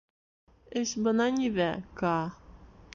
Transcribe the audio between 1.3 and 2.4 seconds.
ниҙә, Каа.